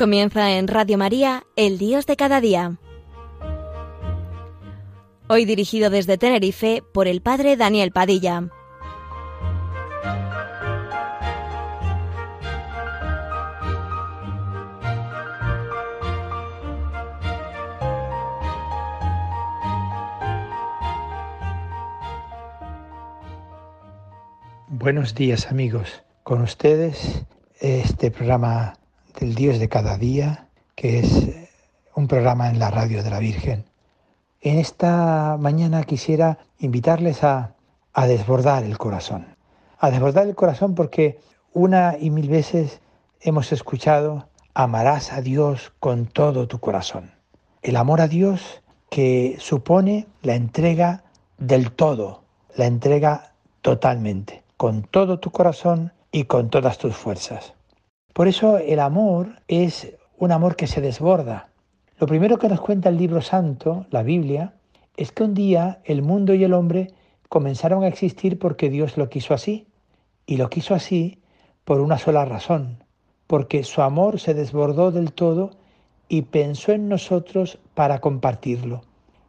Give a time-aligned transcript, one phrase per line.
[0.00, 2.78] Comienza en Radio María, El Dios de cada día.
[5.28, 8.48] Hoy dirigido desde Tenerife por el Padre Daniel Padilla.
[24.66, 27.26] Buenos días amigos, con ustedes
[27.60, 28.79] este programa
[29.18, 31.28] del Dios de cada día, que es
[31.94, 33.64] un programa en la radio de la Virgen.
[34.40, 37.54] En esta mañana quisiera invitarles a,
[37.92, 39.36] a desbordar el corazón,
[39.78, 41.18] a desbordar el corazón porque
[41.52, 42.80] una y mil veces
[43.20, 47.12] hemos escuchado, amarás a Dios con todo tu corazón.
[47.62, 51.04] El amor a Dios que supone la entrega
[51.38, 52.22] del todo,
[52.56, 53.32] la entrega
[53.62, 57.54] totalmente, con todo tu corazón y con todas tus fuerzas.
[58.12, 61.50] Por eso el amor es un amor que se desborda.
[61.98, 64.54] Lo primero que nos cuenta el libro santo, la Biblia,
[64.96, 66.92] es que un día el mundo y el hombre
[67.28, 69.66] comenzaron a existir porque Dios lo quiso así.
[70.26, 71.20] Y lo quiso así
[71.64, 72.84] por una sola razón,
[73.26, 75.50] porque su amor se desbordó del todo
[76.08, 78.82] y pensó en nosotros para compartirlo.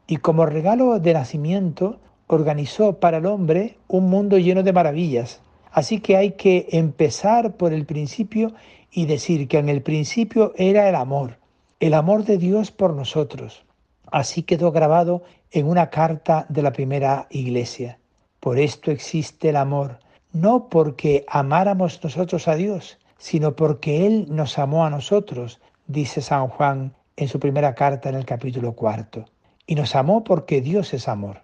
[0.08, 6.00] Y como regalo de nacimiento, organizó para el hombre un mundo lleno de maravillas, Así
[6.00, 8.54] que hay que empezar por el principio
[8.92, 11.40] y decir que en el principio era el amor,
[11.80, 13.64] el amor de Dios por nosotros.
[14.12, 17.98] Así quedó grabado en una carta de la primera iglesia.
[18.42, 20.00] Por esto existe el amor,
[20.34, 26.48] no porque amáramos nosotros a Dios, sino porque Él nos amó a nosotros, dice San
[26.48, 29.26] Juan en su primera carta en el capítulo cuarto.
[29.68, 31.42] Y nos amó porque Dios es amor.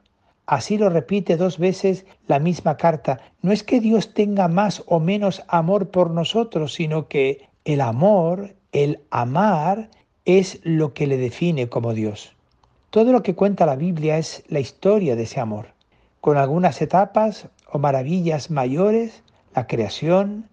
[0.47, 3.19] Así lo repite dos veces la misma carta.
[3.41, 8.56] No es que Dios tenga más o menos amor por nosotros, sino que el amor,
[8.72, 9.90] el amar,
[10.24, 12.34] es lo que le define como Dios.
[12.91, 15.74] Todo lo que cuenta la Biblia es la historia de ese amor,
[16.22, 20.47] con algunas etapas o maravillas mayores, la creación,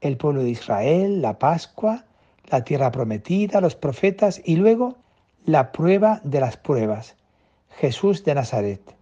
[0.00, 2.04] el pueblo de Israel, la Pascua,
[2.50, 4.96] la tierra prometida, los profetas y luego
[5.44, 7.16] la prueba de las pruebas,
[7.70, 8.99] Jesús de Nazaret.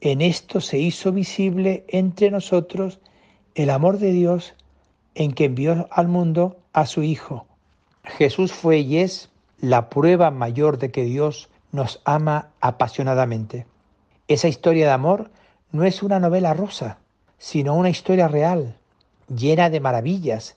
[0.00, 3.00] En esto se hizo visible entre nosotros
[3.56, 4.54] el amor de Dios
[5.16, 7.46] en que envió al mundo a su Hijo.
[8.04, 9.28] Jesús fue y es
[9.60, 13.66] la prueba mayor de que Dios nos ama apasionadamente.
[14.28, 15.32] Esa historia de amor
[15.72, 16.98] no es una novela rosa,
[17.36, 18.76] sino una historia real,
[19.34, 20.56] llena de maravillas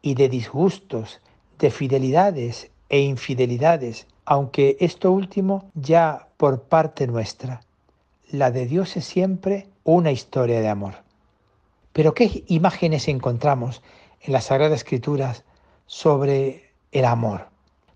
[0.00, 1.20] y de disgustos,
[1.58, 7.65] de fidelidades e infidelidades, aunque esto último ya por parte nuestra
[8.30, 10.94] la de Dios es siempre una historia de amor.
[11.92, 13.82] Pero ¿qué imágenes encontramos
[14.20, 15.44] en las Sagradas Escrituras
[15.86, 17.48] sobre el amor?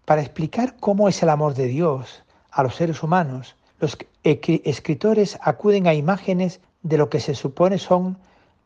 [0.04, 5.86] Para explicar cómo es el amor de Dios a los seres humanos, los escritores acuden
[5.86, 8.18] a imágenes de lo que se supone son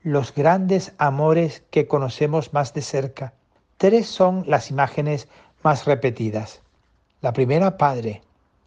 [0.02, 3.32] los grandes amores que conocemos más de cerca.
[3.78, 5.28] Tres son las imágenes
[5.62, 6.60] más repetidas.
[7.20, 8.22] La primera, Padre.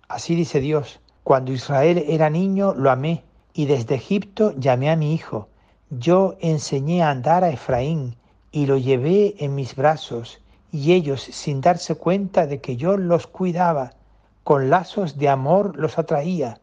[0.08, 5.14] Así dice Dios, cuando Israel era niño lo amé y desde Egipto llamé a mi
[5.14, 5.50] hijo.
[5.90, 8.16] Yo enseñé a andar a Efraín
[8.50, 10.40] y lo llevé en mis brazos
[10.72, 13.92] y ellos, sin darse cuenta de que yo los cuidaba,
[14.46, 16.62] con lazos de amor los atraía,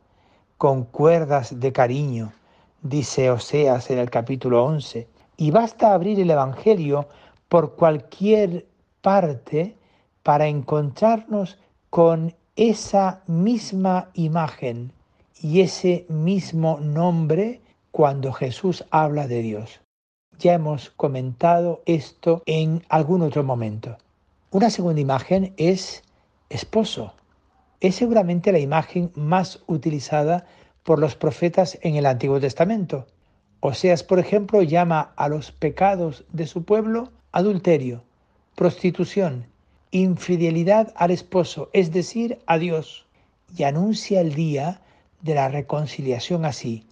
[0.56, 2.32] con cuerdas de cariño,
[2.80, 5.06] dice Oseas en el capítulo 11.
[5.36, 7.06] Y basta abrir el Evangelio
[7.50, 8.64] por cualquier
[9.02, 9.76] parte
[10.22, 11.58] para encontrarnos
[11.90, 14.92] con esa misma imagen
[15.40, 17.60] y ese mismo nombre
[17.90, 19.80] cuando Jesús habla de Dios.
[20.38, 23.98] Ya hemos comentado esto en algún otro momento.
[24.50, 26.02] Una segunda imagen es
[26.48, 27.14] esposo.
[27.80, 30.46] Es seguramente la imagen más utilizada
[30.82, 33.06] por los profetas en el Antiguo Testamento.
[33.60, 38.04] Oseas, por ejemplo, llama a los pecados de su pueblo adulterio,
[38.54, 39.46] prostitución,
[39.94, 43.06] infidelidad al esposo, es decir, a Dios,
[43.56, 44.80] y anuncia el día
[45.22, 46.84] de la reconciliación así.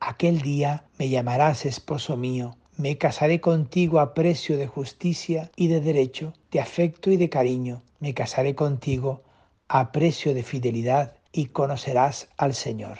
[0.00, 5.80] Aquel día me llamarás esposo mío, me casaré contigo a precio de justicia y de
[5.80, 9.22] derecho, de afecto y de cariño, me casaré contigo
[9.68, 12.98] a precio de fidelidad y conocerás al Señor.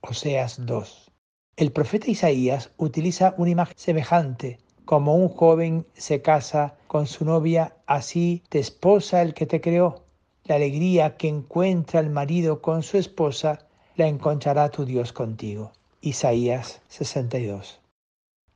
[0.00, 1.10] Oseas 2.
[1.56, 7.74] El profeta Isaías utiliza una imagen semejante como un joven se casa con su novia,
[7.86, 10.02] así te esposa el que te creó.
[10.44, 13.66] La alegría que encuentra el marido con su esposa,
[13.96, 15.72] la encontrará tu Dios contigo.
[16.00, 17.80] Isaías 62.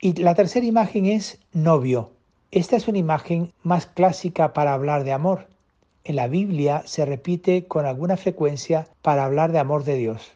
[0.00, 2.10] Y la tercera imagen es novio.
[2.50, 5.48] Esta es una imagen más clásica para hablar de amor.
[6.04, 10.32] en la Biblia se repite con alguna frecuencia para hablar de amor de Dios.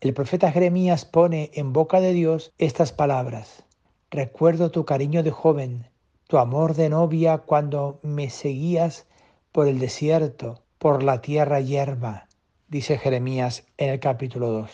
[0.00, 3.65] El profeta Jeremías pone en boca de Dios estas palabras.
[4.12, 5.88] Recuerdo tu cariño de joven,
[6.28, 9.04] tu amor de novia cuando me seguías
[9.50, 12.28] por el desierto, por la tierra yerma,
[12.68, 14.70] dice Jeremías en el capítulo 2.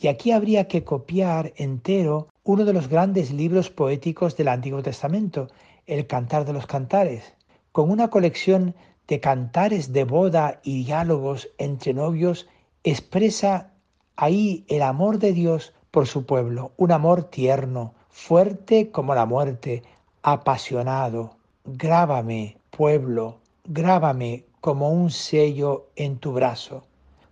[0.00, 5.46] Y aquí habría que copiar entero uno de los grandes libros poéticos del Antiguo Testamento,
[5.86, 7.34] el Cantar de los Cantares,
[7.70, 8.74] con una colección
[9.06, 12.48] de cantares de boda y diálogos entre novios,
[12.82, 13.74] expresa
[14.16, 19.82] ahí el amor de Dios por su pueblo, un amor tierno, fuerte como la muerte,
[20.22, 21.36] apasionado.
[21.64, 26.84] Grábame, pueblo, grábame como un sello en tu brazo,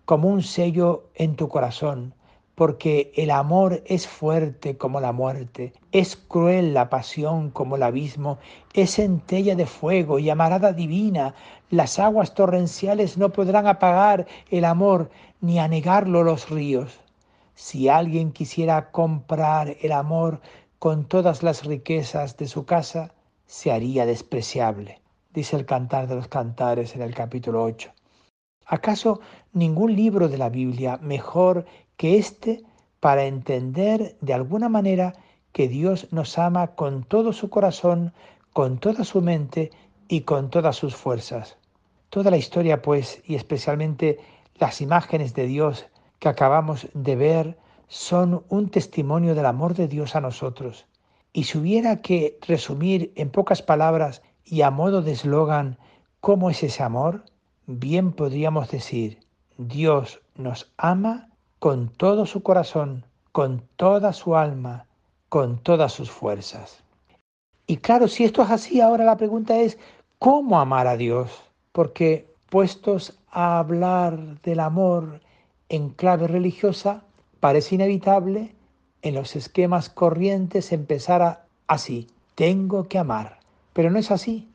[0.07, 2.15] como un sello en tu corazón,
[2.55, 8.39] porque el amor es fuerte como la muerte, es cruel la pasión como el abismo,
[8.73, 11.35] es centella de fuego y amarada divina.
[11.69, 15.11] Las aguas torrenciales no podrán apagar el amor
[15.41, 17.01] ni anegarlo los ríos.
[17.55, 20.41] Si alguien quisiera comprar el amor
[20.81, 23.13] con todas las riquezas de su casa,
[23.45, 25.03] se haría despreciable,
[25.35, 27.93] dice el Cantar de los Cantares en el capítulo 8.
[28.65, 29.21] ¿Acaso
[29.53, 31.67] ningún libro de la Biblia mejor
[31.99, 32.65] que este
[32.99, 35.13] para entender de alguna manera
[35.53, 38.15] que Dios nos ama con todo su corazón,
[38.55, 39.71] con toda su mente
[40.09, 41.59] y con todas sus fuerzas?
[42.09, 44.19] Toda la historia, pues, y especialmente
[44.55, 45.85] las imágenes de Dios
[46.19, 47.59] que acabamos de ver,
[47.91, 50.87] son un testimonio del amor de Dios a nosotros.
[51.33, 55.77] Y si hubiera que resumir en pocas palabras y a modo de eslogan
[56.21, 57.25] cómo es ese amor,
[57.67, 59.19] bien podríamos decir,
[59.59, 64.87] Dios nos ama con todo su corazón, con toda su alma,
[65.29, 66.85] con todas sus fuerzas.
[67.67, 69.79] Y claro, si esto es así, ahora la pregunta es,
[70.21, 71.43] ¿cómo amar a Dios?
[71.73, 75.21] Porque puestos a hablar del amor
[75.69, 77.03] en clave religiosa,
[77.41, 78.55] parece inevitable
[79.03, 83.41] en los esquemas corrientes empezar así, tengo que amar.
[83.73, 84.49] Pero no es así.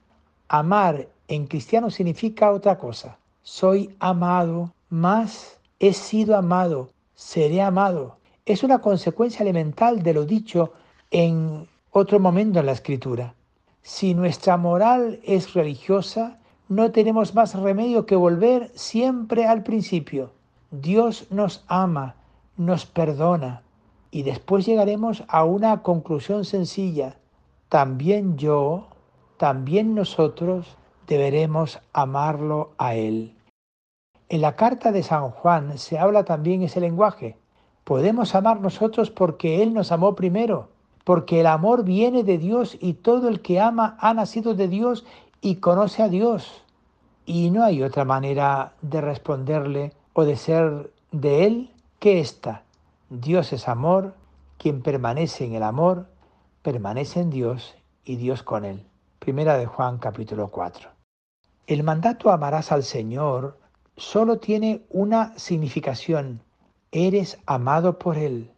[0.48, 3.18] Amar en cristiano significa otra cosa.
[3.42, 8.18] Soy amado, más he sido amado, seré amado.
[8.46, 10.74] Es una consecuencia elemental de lo dicho
[11.12, 13.34] en otro momento en la escritura.
[13.82, 20.32] Si nuestra moral es religiosa, no tenemos más remedio que volver siempre al principio.
[20.72, 22.16] Dios nos ama,
[22.57, 23.62] nos perdona
[24.12, 27.18] y después llegaremos a una conclusión sencilla.
[27.68, 28.88] También yo,
[29.38, 33.36] también nosotros deberemos amarlo a Él.
[34.30, 37.38] En la carta de San Juan se habla también ese lenguaje.
[37.84, 40.69] Podemos amar nosotros porque Él nos amó primero,
[41.04, 45.06] porque el amor viene de Dios y todo el que ama ha nacido de Dios
[45.42, 46.63] y conoce a Dios.
[47.25, 51.69] Y no hay otra manera de responderle o de ser de Él
[52.06, 52.62] que esta.
[53.10, 54.13] Dios es amor,
[54.60, 56.06] quien permanece en el amor,
[56.62, 58.86] permanece en Dios y Dios con Él.
[59.18, 60.88] Primera de Juan capítulo 4.
[61.65, 63.58] El mandato amarás al Señor
[63.98, 66.44] solo tiene una significación.
[66.91, 68.51] Eres amado por Él.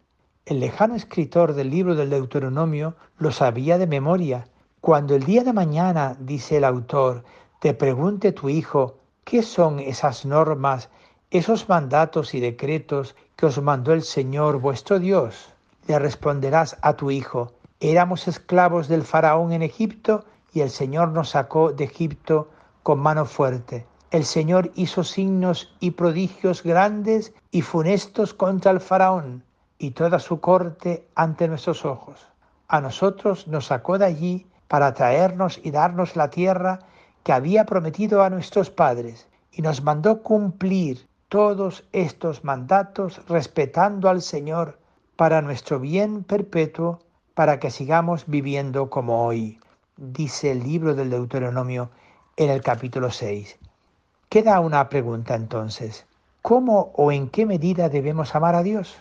[0.44, 4.46] El lejano escritor del libro del Deuteronomio lo sabía de memoria.
[4.82, 7.24] Cuando el día de mañana, dice el autor,
[7.60, 10.90] te pregunte tu hijo, ¿qué son esas normas,
[11.30, 15.50] esos mandatos y decretos que os mandó el Señor vuestro Dios?
[15.86, 21.30] Le responderás a tu hijo, éramos esclavos del faraón en Egipto y el Señor nos
[21.30, 22.48] sacó de Egipto
[22.82, 23.86] con mano fuerte.
[24.10, 29.44] El Señor hizo signos y prodigios grandes y funestos contra el faraón
[29.78, 32.26] y toda su corte ante nuestros ojos.
[32.68, 36.78] A nosotros nos sacó de allí para traernos y darnos la tierra
[37.22, 44.22] que había prometido a nuestros padres y nos mandó cumplir todos estos mandatos respetando al
[44.22, 44.78] Señor
[45.16, 47.00] para nuestro bien perpetuo,
[47.34, 49.60] para que sigamos viviendo como hoy,
[49.96, 51.90] dice el libro del Deuteronomio
[52.36, 53.58] en el capítulo 6.
[54.30, 56.06] Queda una pregunta entonces.
[56.40, 58.96] ¿Cómo o en qué medida debemos amar a Dios?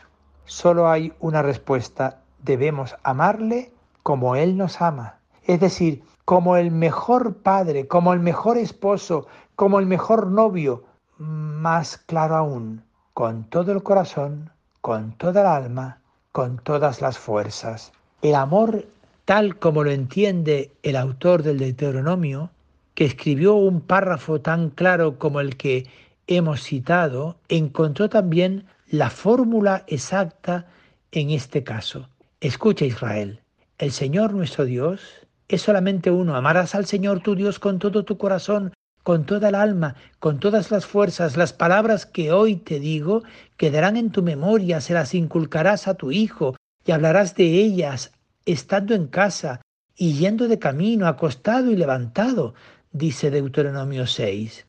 [0.46, 2.22] Solo hay una respuesta.
[2.44, 3.72] Debemos amarle
[4.04, 5.20] como Él nos ama.
[5.46, 10.84] Es decir, como el mejor padre, como el mejor esposo, como el mejor novio.
[11.18, 12.84] Más claro aún,
[13.14, 16.00] con todo el corazón, con toda el alma,
[16.32, 17.92] con todas las fuerzas.
[18.22, 18.86] El amor,
[19.26, 22.52] tal como lo entiende el autor del Deuteronomio,
[22.94, 25.88] que escribió un párrafo tan claro como el que
[26.28, 30.68] hemos citado, encontró también la fórmula exacta
[31.12, 32.10] en este caso.
[32.42, 33.42] Escucha Israel,
[33.80, 35.02] el Señor nuestro Dios
[35.48, 36.36] es solamente uno.
[36.36, 38.74] Amarás al Señor tu Dios con todo tu corazón,
[39.08, 41.38] con toda el alma, con todas las fuerzas.
[41.38, 43.24] Las palabras que hoy te digo
[43.56, 48.12] quedarán en tu memoria, se las inculcarás a tu hijo y hablarás de ellas
[48.46, 49.62] estando en casa
[49.96, 52.54] y yendo de camino, acostado y levantado,
[52.92, 54.68] dice Deuteronomio 6.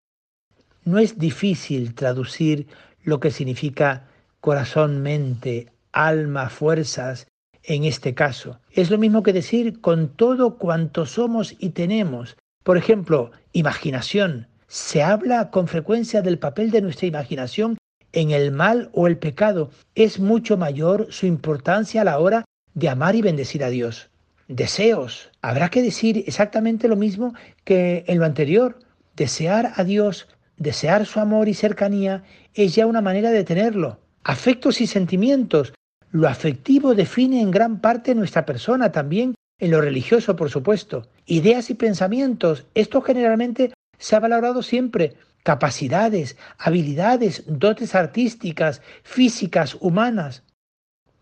[0.85, 2.69] No es difícil traducir
[3.03, 4.07] lo que significa
[4.41, 7.27] corazón, mente, alma, fuerzas
[7.65, 8.61] en este caso.
[8.71, 12.37] Es lo mismo que decir con todo cuanto somos y tenemos.
[12.69, 14.47] Por ejemplo, imaginación.
[14.67, 17.79] Se habla con frecuencia del papel de nuestra imaginación
[18.13, 19.71] en el mal o el pecado.
[19.95, 22.45] Es mucho mayor su importancia a la hora
[22.75, 24.11] de amar y bendecir a Dios.
[24.49, 25.31] Deseos.
[25.41, 27.33] Habrá que decir exactamente lo mismo
[27.65, 28.79] que en lo anterior.
[29.17, 32.23] Desear a Dios, desear su amor y cercanía
[32.53, 33.99] es ya una manera de tenerlo.
[34.25, 35.73] Afectos y sentimientos.
[36.11, 41.09] Lo afectivo define en gran parte nuestra persona también en lo religioso, por supuesto.
[41.27, 45.15] Ideas y pensamientos, esto generalmente se ha valorado siempre.
[45.43, 50.45] Capacidades, habilidades, dotes artísticas, físicas, humanas.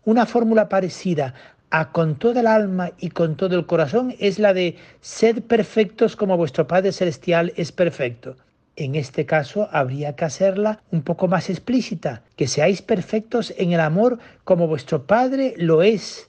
[0.03, 1.33] Una fórmula parecida
[1.69, 6.15] a con toda el alma y con todo el corazón es la de sed perfectos
[6.15, 8.37] como vuestro Padre Celestial es perfecto.
[8.75, 13.79] En este caso habría que hacerla un poco más explícita, que seáis perfectos en el
[13.79, 16.26] amor como vuestro Padre lo es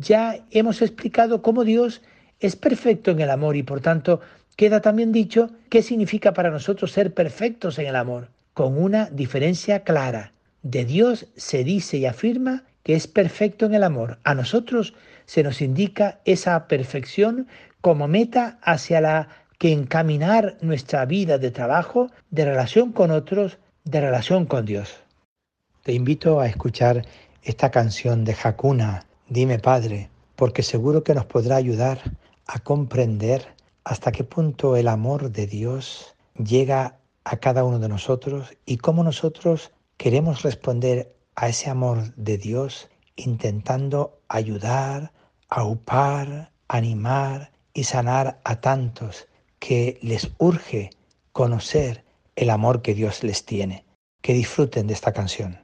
[0.00, 2.00] ya hemos explicado cómo Dios
[2.40, 4.20] es perfecto en el amor y por tanto
[4.56, 9.84] queda también dicho qué significa para nosotros ser perfectos en el amor, con una diferencia
[9.84, 10.32] clara.
[10.62, 14.18] De Dios se dice y afirma que es perfecto en el amor.
[14.24, 14.94] A nosotros
[15.26, 17.46] se nos indica esa perfección
[17.82, 19.28] como meta hacia la
[19.58, 24.94] que encaminar nuestra vida de trabajo, de relación con otros, de relación con Dios.
[25.82, 27.04] Te invito a escuchar
[27.42, 32.00] esta canción de Hakuna Dime, Padre, porque seguro que nos podrá ayudar
[32.48, 38.56] a comprender hasta qué punto el amor de Dios llega a cada uno de nosotros
[38.66, 45.12] y cómo nosotros queremos responder a ese amor de Dios intentando ayudar,
[45.48, 49.28] aupar, animar y sanar a tantos
[49.60, 50.90] que les urge
[51.30, 53.84] conocer el amor que Dios les tiene.
[54.22, 55.59] Que disfruten de esta canción.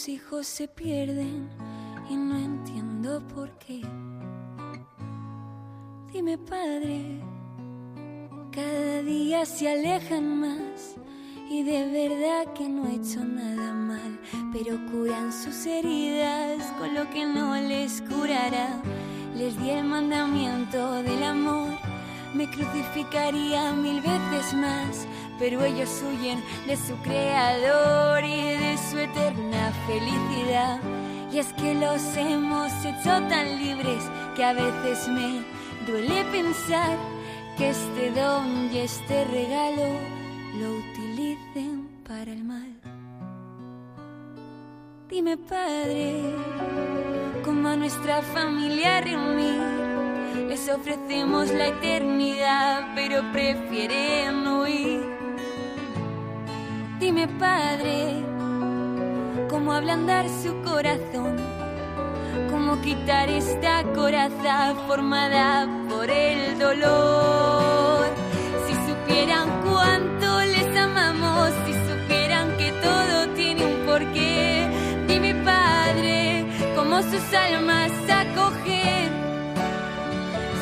[0.00, 1.46] Tus hijos se pierden
[2.08, 3.82] y no entiendo por qué.
[6.10, 7.20] Dime, Padre,
[8.50, 10.96] cada día se alejan más
[11.50, 14.18] y de verdad que no he hecho nada mal,
[14.54, 18.80] pero curan sus heridas con lo que no les curará.
[19.36, 21.76] Les di el mandamiento del amor,
[22.32, 25.06] me crucificaría mil veces más
[25.40, 30.78] pero ellos huyen de su creador y de su eterna felicidad.
[31.32, 34.04] Y es que los hemos hecho tan libres
[34.36, 35.42] que a veces me
[35.86, 36.96] duele pensar
[37.56, 39.98] que este don y este regalo
[40.58, 42.74] lo utilicen para el mal.
[45.08, 46.20] Dime, Padre,
[47.44, 49.80] cómo a nuestra familia reunir.
[50.48, 54.59] Les ofrecemos la eternidad, pero prefieren huir
[57.00, 58.22] Dime, Padre,
[59.48, 61.34] cómo ablandar su corazón,
[62.50, 68.04] cómo quitar esta coraza formada por el dolor.
[68.66, 74.68] Si supieran cuánto les amamos, si supieran que todo tiene un porqué,
[75.08, 76.44] dime, Padre,
[76.76, 79.08] cómo sus almas acogen.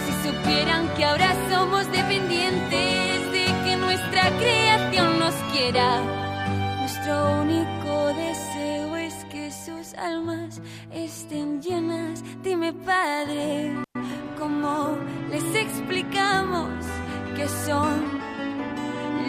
[0.04, 6.17] Si supieran que ahora somos dependientes de que nuestra creación nos quiera
[9.98, 10.60] almas
[10.92, 12.22] estén llenas.
[12.42, 13.74] Dime, Padre,
[14.38, 14.96] ¿cómo
[15.30, 16.68] les explicamos
[17.36, 18.20] que son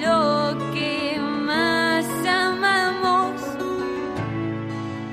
[0.01, 3.41] lo que más amamos?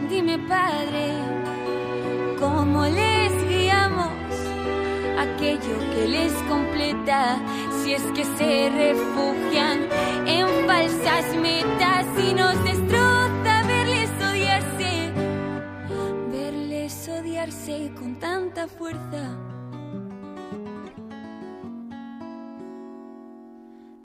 [0.09, 1.13] Dime, Padre,
[2.39, 4.13] ¿cómo les guiamos
[5.19, 7.39] aquello que les completa?
[7.83, 9.89] Si es que se refugian
[10.27, 12.57] en falsas metas y nos
[17.99, 19.37] con tanta fuerza.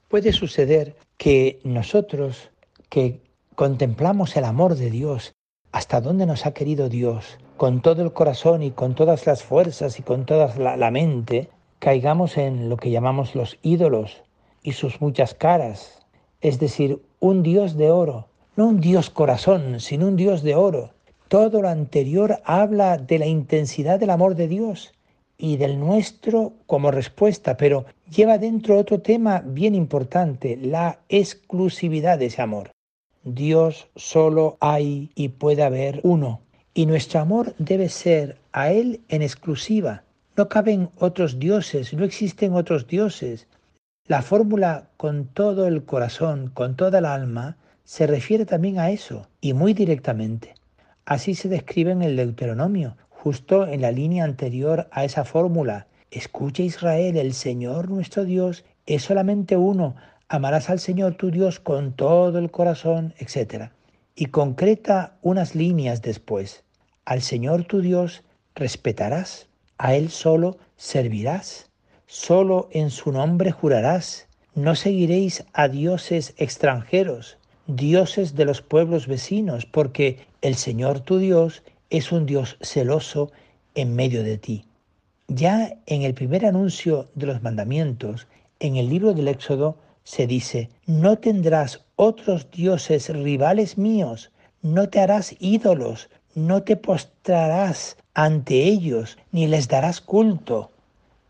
[0.08, 2.50] Puede suceder que nosotros
[2.88, 3.20] que
[3.54, 5.36] contemplamos el amor de Dios,
[5.70, 10.00] hasta dónde nos ha querido Dios, con todo el corazón y con todas las fuerzas
[10.00, 14.24] y con toda la mente, caigamos en lo que llamamos los ídolos
[14.64, 16.00] y sus muchas caras,
[16.40, 18.26] es decir, un Dios de oro,
[18.56, 20.90] no un Dios corazón, sino un Dios de oro.
[21.32, 24.92] Todo lo anterior habla de la intensidad del amor de Dios
[25.38, 32.26] y del nuestro como respuesta, pero lleva dentro otro tema bien importante, la exclusividad de
[32.26, 32.72] ese amor.
[33.24, 36.42] Dios solo hay y puede haber uno,
[36.74, 40.02] y nuestro amor debe ser a Él en exclusiva.
[40.36, 43.46] No caben otros dioses, no existen otros dioses.
[44.06, 49.28] La fórmula con todo el corazón, con toda el alma, se refiere también a eso,
[49.40, 50.56] y muy directamente.
[51.04, 55.86] Así se describe en el Deuteronomio, justo en la línea anterior a esa fórmula.
[56.10, 59.96] Escucha Israel, el Señor nuestro Dios es solamente uno,
[60.28, 63.70] amarás al Señor tu Dios con todo el corazón, etc.
[64.14, 66.64] Y concreta unas líneas después.
[67.04, 68.22] Al Señor tu Dios
[68.54, 71.70] respetarás, a Él solo servirás,
[72.06, 79.66] solo en su nombre jurarás, no seguiréis a dioses extranjeros, dioses de los pueblos vecinos,
[79.66, 83.30] porque el Señor tu Dios es un Dios celoso
[83.76, 84.64] en medio de ti.
[85.28, 88.26] Ya en el primer anuncio de los mandamientos,
[88.58, 94.32] en el libro del Éxodo, se dice, no tendrás otros dioses rivales míos,
[94.62, 100.72] no te harás ídolos, no te postrarás ante ellos, ni les darás culto.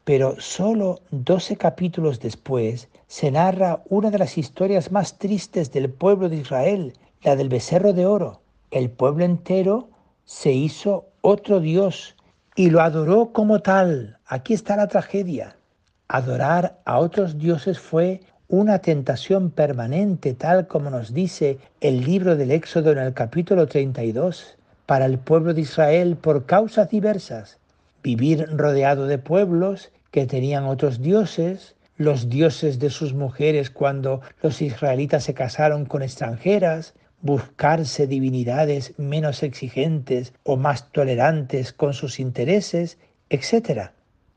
[0.05, 6.31] Pero solo doce capítulos después se narra una de las historias más tristes del pueblo
[6.31, 8.42] de Israel, la del becerro de oro.
[8.73, 9.91] El pueblo entero
[10.25, 12.17] se hizo otro Dios
[12.57, 14.17] y lo adoró como tal.
[14.25, 15.57] Aquí está la tragedia.
[16.09, 22.51] Adorar a otros dioses fue una tentación permanente, tal como nos dice el libro del
[22.51, 27.59] Éxodo en el capítulo 32, para el pueblo de Israel por causas diversas.
[28.03, 34.63] Vivir rodeado de pueblos que tenían otros dioses, los dioses de sus mujeres cuando los
[34.63, 42.99] israelitas se casaron con extranjeras, buscarse divinidades menos exigentes o más tolerantes con sus intereses,
[43.31, 43.93] etc.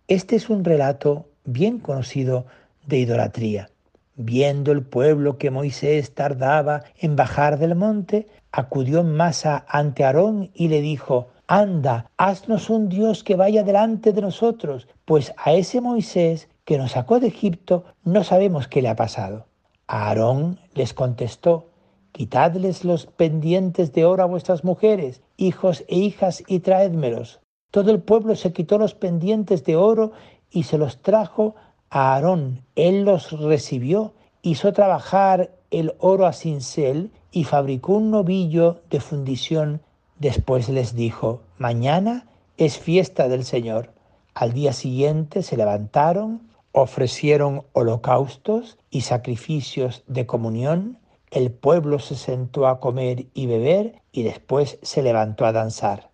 [0.08, 2.45] Este es un relato bien conocido
[2.86, 3.69] de idolatría.
[4.15, 10.52] Viendo el pueblo que Moisés tardaba en bajar del monte, acudió en masa ante Aarón
[10.54, 15.82] y le dijo, Anda, haznos un Dios que vaya delante de nosotros, pues a ese
[15.82, 19.48] Moisés que nos sacó de Egipto, no sabemos qué le ha pasado.
[19.88, 21.69] Aarón les contestó,
[22.15, 27.41] Quitadles los pendientes de oro a vuestras mujeres, hijos e hijas, y traédmelos.
[27.71, 30.13] Todo el pueblo se quitó los pendientes de oro
[30.49, 31.56] y se los trajo
[31.89, 32.63] a Aarón.
[32.75, 39.82] Él los recibió, hizo trabajar el oro a cincel y fabricó un novillo de fundición.
[40.17, 43.91] Después les dijo, mañana es fiesta del Señor.
[44.34, 50.97] Al día siguiente se levantaron, ofrecieron holocaustos y sacrificios de comunión,
[51.32, 56.10] el pueblo se sentó a comer y beber y después se levantó a danzar.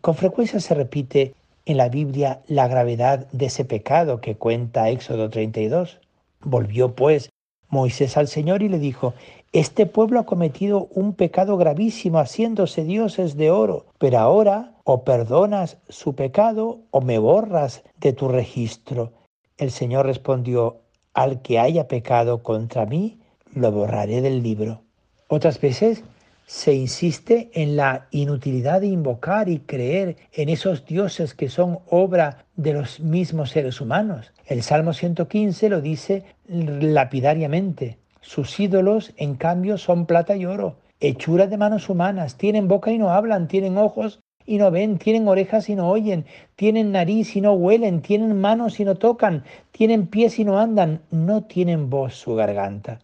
[0.00, 1.34] Con frecuencia se repite
[1.66, 6.00] en la Biblia la gravedad de ese pecado que cuenta Éxodo 32.
[6.42, 7.30] Volvió pues
[7.68, 9.14] Moisés al Señor y le dijo,
[9.52, 15.76] este pueblo ha cometido un pecado gravísimo haciéndose dioses de oro, pero ahora o perdonas
[15.88, 19.12] su pecado o me borras de tu registro.
[19.56, 20.78] El Señor respondió,
[21.14, 23.19] al que haya pecado contra mí,
[23.54, 24.82] lo borraré del libro.
[25.28, 26.02] Otras veces
[26.46, 32.44] se insiste en la inutilidad de invocar y creer en esos dioses que son obra
[32.56, 34.32] de los mismos seres humanos.
[34.46, 37.98] El Salmo 115 lo dice lapidariamente.
[38.20, 42.98] Sus ídolos, en cambio, son plata y oro, hechura de manos humanas, tienen boca y
[42.98, 47.40] no hablan, tienen ojos y no ven, tienen orejas y no oyen, tienen nariz y
[47.40, 52.14] no huelen, tienen manos y no tocan, tienen pies y no andan, no tienen voz
[52.14, 52.98] su garganta.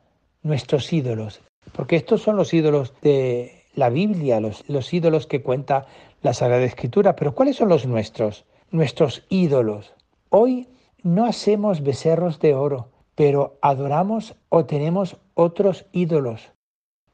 [0.46, 1.40] Nuestros ídolos,
[1.72, 5.86] porque estos son los ídolos de la Biblia, los, los ídolos que cuenta
[6.22, 8.44] la Sagrada Escritura, pero ¿cuáles son los nuestros?
[8.70, 9.92] Nuestros ídolos.
[10.30, 10.68] Hoy
[11.02, 16.52] no hacemos becerros de oro, pero adoramos o tenemos otros ídolos.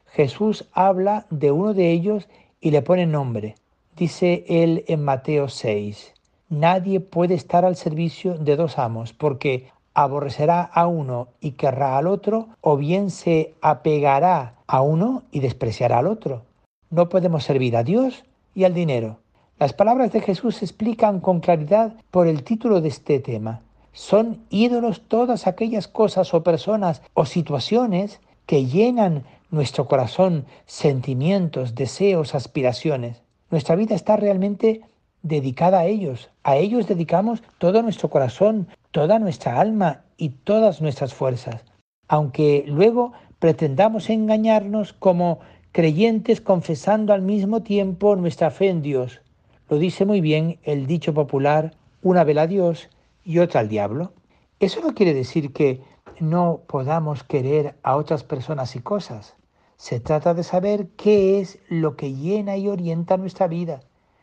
[0.09, 2.29] Jesús habla de uno de ellos
[2.61, 3.55] y le pone nombre.
[3.97, 6.13] Dice él en Mateo 6,
[6.51, 12.07] nadie puede estar al servicio de dos amos, porque aborrecerá a uno y querrá al
[12.07, 16.43] otro, o bien se apegará a uno y despreciará al otro.
[16.91, 18.25] No podemos servir a Dios
[18.55, 19.19] y al dinero.
[19.59, 23.61] Las palabras de Jesús se explican con claridad por el título de este tema.
[23.93, 32.35] Son ídolos todas aquellas cosas o personas o situaciones que llenan nuestro corazón, sentimientos, deseos,
[32.35, 33.23] aspiraciones.
[33.51, 34.81] Nuestra vida está realmente
[35.23, 36.31] dedicada a ellos.
[36.43, 41.65] A ellos dedicamos todo nuestro corazón, toda nuestra alma y todas nuestras fuerzas.
[42.09, 45.41] Aunque luego pretendamos engañarnos como
[45.73, 49.23] creyentes confesando al mismo tiempo nuestra fe en Dios.
[49.69, 52.91] Lo dice muy bien el dicho popular, una vela a Dios
[53.25, 54.13] y otra al diablo.
[54.61, 55.81] Eso no quiere decir que
[56.21, 59.35] no podamos querer a otras personas y cosas.
[59.77, 63.81] Se trata de saber qué es lo que llena y orienta nuestra vida.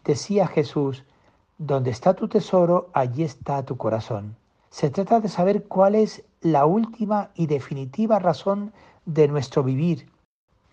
[0.09, 1.03] Decía Jesús,
[1.59, 4.35] donde está tu tesoro, allí está tu corazón.
[4.71, 8.73] Se trata de saber cuál es la última y definitiva razón
[9.05, 10.09] de nuestro vivir.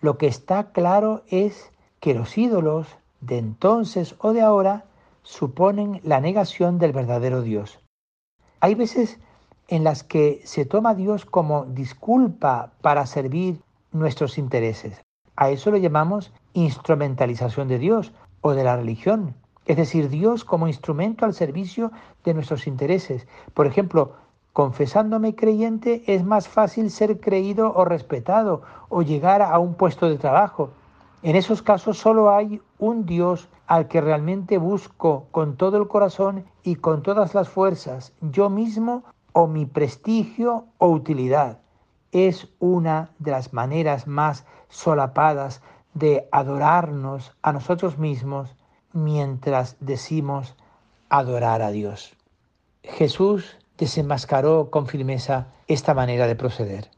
[0.01, 2.87] Lo que está claro es que los ídolos
[3.21, 4.85] de entonces o de ahora
[5.21, 7.77] suponen la negación del verdadero Dios.
[8.59, 9.19] Hay veces
[9.67, 14.99] en las que se toma a Dios como disculpa para servir nuestros intereses.
[15.35, 19.35] A eso lo llamamos instrumentalización de Dios o de la religión.
[19.65, 21.91] Es decir, Dios como instrumento al servicio
[22.23, 23.27] de nuestros intereses.
[23.53, 24.13] Por ejemplo,
[24.53, 30.17] confesándome creyente es más fácil ser creído o respetado o llegar a un puesto de
[30.17, 30.71] trabajo.
[31.21, 36.45] En esos casos solo hay un Dios al que realmente busco con todo el corazón
[36.63, 41.59] y con todas las fuerzas, yo mismo o mi prestigio o utilidad.
[42.11, 45.61] Es una de las maneras más solapadas
[45.97, 48.55] de adorarnos a nosotros mismos
[48.93, 50.55] mientras decimos
[51.09, 52.15] adorar a Dios.
[52.83, 56.91] Jesús desenmascaró con firmeza esta manera de proceder.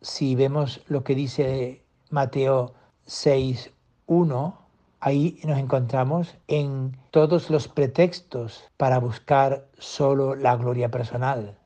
[0.00, 2.74] Si vemos lo que dice Mateo
[3.06, 3.72] 6,
[4.06, 4.58] 1,
[5.00, 11.58] ahí nos encontramos en todos los pretextos para buscar solo la gloria personal.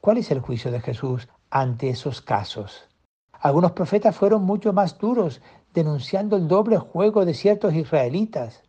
[0.00, 2.88] ¿Cuál es el juicio de Jesús ante esos casos?
[3.32, 5.42] Algunos profetas fueron mucho más duros,
[5.76, 8.62] denunciando el doble juego de ciertos israelitas.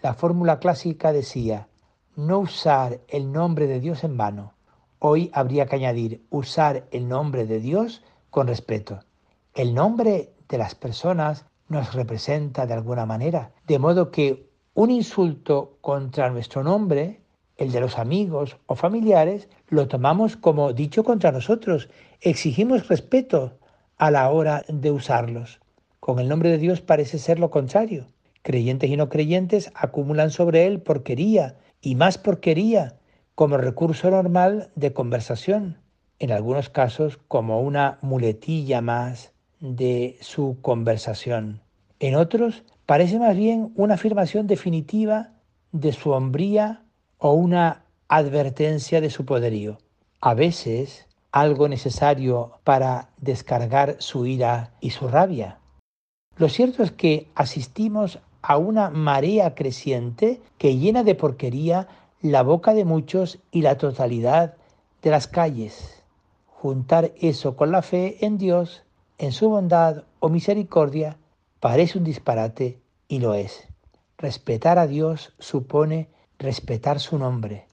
[0.00, 1.66] La fórmula clásica decía,
[2.14, 4.54] no usar el nombre de Dios en vano.
[5.00, 9.00] Hoy habría que añadir, usar el nombre de Dios con respeto.
[9.54, 15.78] El nombre de las personas nos representa de alguna manera, de modo que un insulto
[15.80, 17.22] contra nuestro nombre,
[17.56, 21.90] el de los amigos o familiares, lo tomamos como dicho contra nosotros.
[22.20, 23.58] Exigimos respeto
[23.98, 25.61] a la hora de usarlos.
[26.02, 28.08] Con el nombre de Dios parece ser lo contrario.
[28.42, 32.96] Creyentes y no creyentes acumulan sobre él porquería y más porquería
[33.36, 35.78] como recurso normal de conversación,
[36.18, 41.60] en algunos casos como una muletilla más de su conversación.
[42.00, 45.34] En otros parece más bien una afirmación definitiva
[45.70, 46.82] de su hombría
[47.18, 49.78] o una advertencia de su poderío.
[50.20, 55.60] A veces algo necesario para descargar su ira y su rabia.
[56.36, 61.88] Lo cierto es que asistimos a una marea creciente que llena de porquería
[62.20, 64.56] la boca de muchos y la totalidad
[65.02, 66.02] de las calles.
[66.46, 68.84] Juntar eso con la fe en Dios,
[69.18, 71.18] en su bondad o misericordia,
[71.60, 73.68] parece un disparate y lo es.
[74.16, 77.66] Respetar a Dios supone respetar su nombre.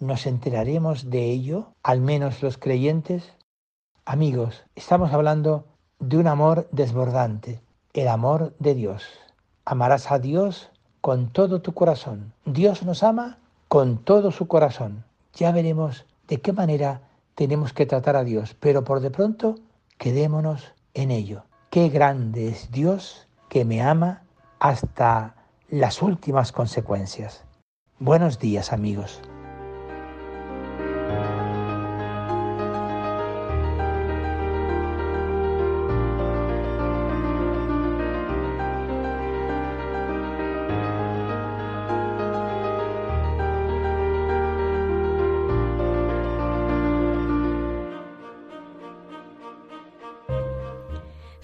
[0.00, 3.32] ¿Nos enteraremos de ello, al menos los creyentes?
[4.04, 5.66] Amigos, estamos hablando
[6.00, 7.60] de un amor desbordante,
[7.94, 9.04] el amor de Dios.
[9.64, 12.32] Amarás a Dios con todo tu corazón.
[12.44, 15.04] Dios nos ama con todo su corazón.
[15.34, 17.02] Ya veremos de qué manera
[17.34, 19.56] tenemos que tratar a Dios, pero por de pronto
[19.98, 21.44] quedémonos en ello.
[21.70, 24.22] Qué grande es Dios que me ama
[24.58, 25.34] hasta
[25.68, 27.44] las últimas consecuencias.
[27.98, 29.22] Buenos días amigos.